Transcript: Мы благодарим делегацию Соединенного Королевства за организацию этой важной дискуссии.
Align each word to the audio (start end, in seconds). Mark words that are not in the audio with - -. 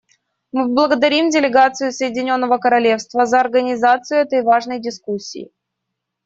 Мы 0.51 0.67
благодарим 0.67 1.29
делегацию 1.29 1.91
Соединенного 1.91 2.57
Королевства 2.57 3.27
за 3.27 3.39
организацию 3.39 4.21
этой 4.21 4.41
важной 4.41 4.79
дискуссии. 4.81 5.51